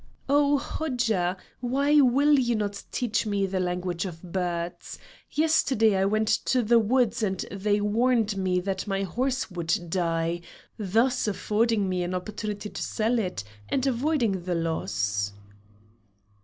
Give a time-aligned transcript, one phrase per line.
[0.27, 4.97] "Oh Hodja, why will you not teach me the language of birds?
[5.31, 10.41] Yesterday I went to the woods and they warned me that my horse would die,
[10.75, 15.33] thus affording me an opportunity of selling it and avoiding the loss."